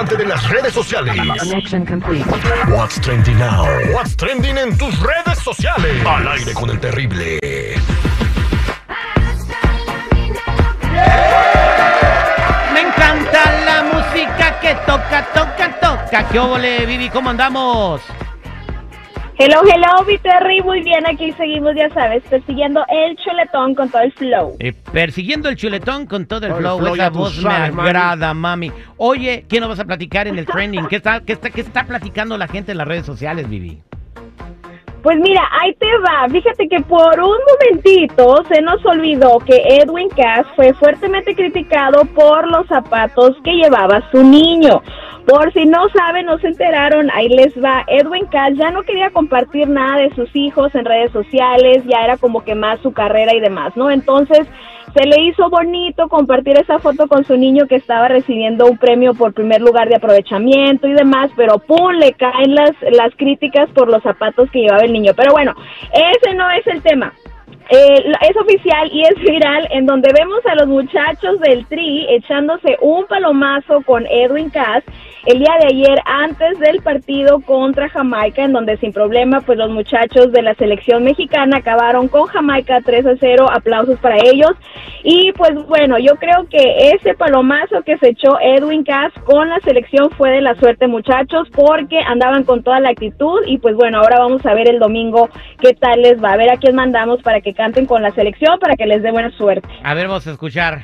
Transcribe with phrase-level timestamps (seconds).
[0.00, 1.16] relevante de las redes sociales.
[1.38, 2.24] Connection complete.
[2.68, 3.64] What's trending now?
[3.92, 6.04] What's trending en tus redes sociales?
[6.06, 7.38] Al aire con el terrible.
[12.72, 16.28] Me encanta la música que toca, toca, toca.
[16.28, 17.10] ¿Qué óvole, Vivi?
[17.10, 18.00] ¿Cómo andamos?
[19.42, 24.12] Hello, hello, Viterri, muy bien, aquí seguimos, ya sabes, persiguiendo el chuletón con todo el
[24.12, 24.54] flow.
[24.58, 26.78] Eh, persiguiendo el chuletón con todo el Todo el flow.
[26.78, 27.80] flow, Esa voz me mami.
[27.88, 28.70] agrada, mami.
[28.98, 30.86] Oye, ¿qué nos vas a platicar en el trending?
[30.88, 33.80] ¿Qué está, qué, está, ¿Qué está platicando la gente en las redes sociales, Vivi?
[35.02, 37.38] Pues mira, ahí te va, fíjate que por un
[37.72, 44.02] momentito se nos olvidó que Edwin Cass fue fuertemente criticado por los zapatos que llevaba
[44.12, 44.82] su niño.
[45.26, 47.84] Por si no saben, no se enteraron, ahí les va.
[47.86, 52.16] Edwin Cass ya no quería compartir nada de sus hijos en redes sociales, ya era
[52.16, 53.90] como que más su carrera y demás, ¿no?
[53.90, 54.48] Entonces
[54.94, 59.14] se le hizo bonito compartir esa foto con su niño que estaba recibiendo un premio
[59.14, 63.88] por primer lugar de aprovechamiento y demás, pero pum, le caen las, las críticas por
[63.88, 65.12] los zapatos que llevaba el niño.
[65.16, 65.54] Pero bueno,
[65.92, 67.12] ese no es el tema.
[67.72, 72.76] Eh, es oficial y es viral en donde vemos a los muchachos del Tri echándose
[72.80, 74.82] un palomazo con Edwin Cass
[75.26, 79.70] el día de ayer antes del partido contra Jamaica en donde sin problema pues los
[79.70, 84.52] muchachos de la selección mexicana acabaron con Jamaica 3 a 0 aplausos para ellos.
[85.02, 89.58] Y pues bueno yo creo que ese palomazo que se echó Edwin Cass con la
[89.60, 93.40] selección fue de la suerte muchachos porque andaban con toda la actitud.
[93.46, 96.32] Y pues bueno ahora vamos a ver el domingo qué tal les va.
[96.32, 99.10] A ver a quién mandamos para que canten con la selección para que les dé
[99.10, 99.68] buena suerte.
[99.82, 100.82] A ver, vamos a escuchar.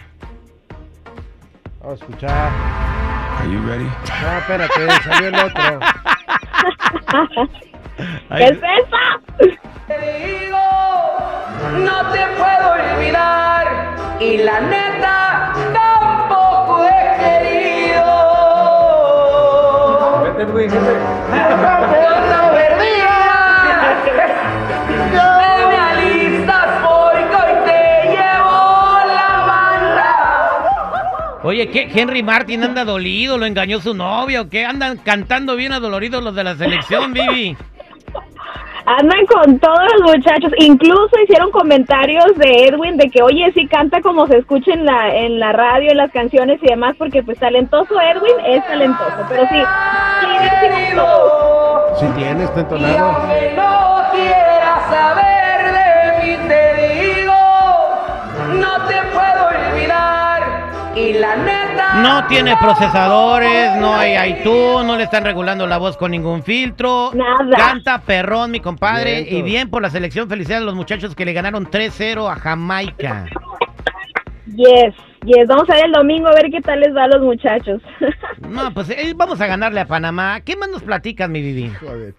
[1.80, 2.85] Vamos a escuchar.
[3.46, 3.84] Are you ready?
[3.84, 5.78] No, espérate, salió el otro.
[8.28, 8.98] ¿qué es eso?
[11.78, 18.14] no te puedo olvidar y la neta tampoco he querido.
[20.24, 20.70] Vete, Edwin,
[21.30, 22.55] No
[31.56, 31.88] Oye, ¿qué?
[31.94, 34.66] Henry Martin anda dolido, lo engañó su novio, ¿o ¿qué?
[34.66, 37.56] Andan cantando bien adoloridos los de la selección, Vivi.
[38.84, 44.00] Andan con todos los muchachos, incluso hicieron comentarios de Edwin de que oye sí canta
[44.02, 47.38] como se escucha en la en la radio, en las canciones y demás, porque pues
[47.38, 49.58] talentoso Edwin es talentoso, pero sí.
[51.98, 53.06] Si tiene, está Y entonado.
[53.06, 55.35] aunque no quieras saber
[62.06, 67.10] No tiene procesadores, no hay iTunes, no le están regulando la voz con ningún filtro.
[67.12, 67.56] Nada.
[67.56, 69.26] Canta perrón, mi compadre.
[69.28, 70.28] Y bien por la selección.
[70.28, 73.26] Felicidades a los muchachos que le ganaron 3-0 a Jamaica.
[74.54, 74.94] Yes,
[75.24, 77.82] yes, vamos a ver el domingo a ver qué tal les va a los muchachos.
[78.48, 80.40] No, pues eh, vamos a ganarle a Panamá.
[80.40, 81.72] ¿Qué más nos platicas, mi Vivi?
[81.80, 82.14] Joder.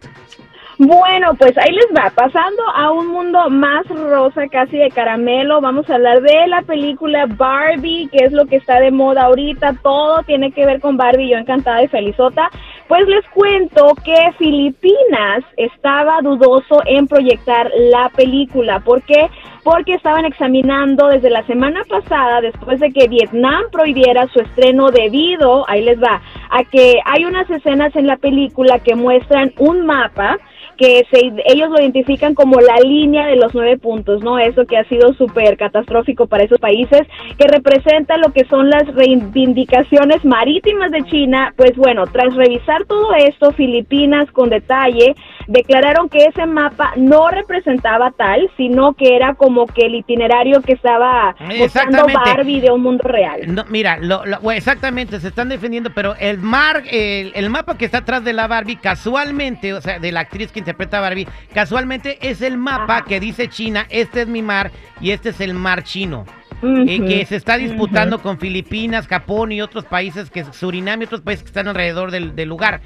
[0.80, 5.90] Bueno, pues ahí les va, pasando a un mundo más rosa, casi de caramelo, vamos
[5.90, 10.22] a hablar de la película Barbie, que es lo que está de moda ahorita, todo
[10.22, 12.52] tiene que ver con Barbie, yo encantada y felizota.
[12.88, 19.32] Pues les cuento que Filipinas estaba dudoso en proyectar la película, ¿por qué?
[19.64, 25.68] Porque estaban examinando desde la semana pasada, después de que Vietnam prohibiera su estreno debido,
[25.68, 26.22] ahí les va,
[26.52, 30.38] a que hay unas escenas en la película que muestran un mapa
[30.78, 34.40] que se, ellos lo identifican como la línea de los nueve puntos, ¿no?
[34.40, 37.02] Eso que ha sido súper catastrófico para esos países,
[37.38, 41.54] que representa lo que son las reivindicaciones marítimas de China.
[41.56, 45.16] Pues bueno, tras revisar todo esto, Filipinas con detalle
[45.48, 50.74] declararon que ese mapa no representaba tal, sino que era como que el itinerario que
[50.74, 52.06] estaba mostrando.
[52.14, 53.42] Barbie de un mundo real.
[53.54, 58.00] No, mira, lo- exactamente, se están defendiendo, pero el mar, el, el mapa que está
[58.00, 62.42] atrás de la Barbie, casualmente, o sea, de la actriz que interpreta Barbie, casualmente es
[62.42, 63.06] el mapa Ajá.
[63.06, 66.26] que dice China, este es mi mar y este es el mar chino.
[66.62, 71.06] eh, Ujú, que se está disputando con Filipinas, Japón y otros países, que Surinam y
[71.06, 72.82] otros países que están alrededor del, del lugar.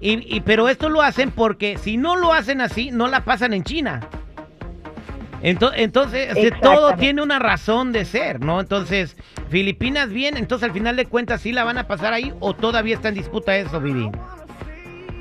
[0.00, 3.54] Y, y- pero esto lo hacen porque si no lo hacen así, no la pasan
[3.54, 4.00] en China.
[5.42, 8.60] Ento- Entonces, todo tiene una razón de ser, ¿no?
[8.60, 9.16] Entonces,
[9.50, 12.94] Filipinas bien, entonces al final de cuentas, ¿sí la van a pasar ahí o todavía
[12.94, 14.10] está en disputa eso, Vivi?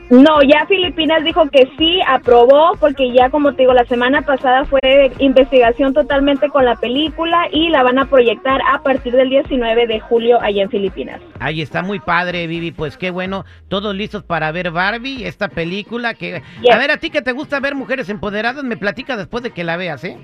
[0.09, 4.65] No, ya Filipinas dijo que sí, aprobó, porque ya como te digo, la semana pasada
[4.65, 9.87] fue investigación totalmente con la película y la van a proyectar a partir del 19
[9.87, 11.21] de julio allá en Filipinas.
[11.39, 16.13] Ahí está muy padre, Vivi, pues qué bueno, todos listos para ver Barbie, esta película
[16.13, 16.41] que...
[16.61, 16.75] Yes.
[16.75, 19.63] A ver, a ti que te gusta ver mujeres empoderadas, me platica después de que
[19.63, 20.17] la veas, ¿eh?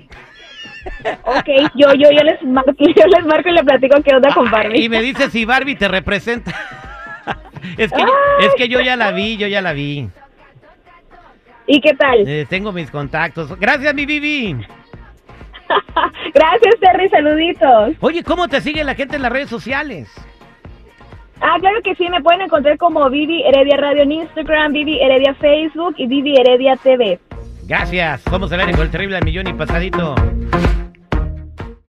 [1.24, 4.50] Ok, yo, yo, yo les marco, yo les marco y le platico qué onda con
[4.50, 4.84] Barbie.
[4.84, 6.52] Y me dice si Barbie te representa.
[7.76, 8.02] Es que,
[8.40, 10.08] es que yo ya la vi, yo ya la vi.
[11.66, 12.26] ¿Y qué tal?
[12.26, 13.56] Eh, tengo mis contactos.
[13.58, 14.54] Gracias, mi Vivi.
[16.34, 17.94] Gracias, Terry, saluditos.
[18.00, 20.10] Oye, ¿cómo te sigue la gente en las redes sociales?
[21.40, 25.34] Ah, claro que sí, me pueden encontrar como Vivi Heredia Radio en Instagram, Vivi Heredia
[25.34, 27.18] Facebook y Vivi Heredia TV.
[27.66, 28.22] Gracias.
[28.22, 30.14] Somos el con el terrible al millón y pasadito.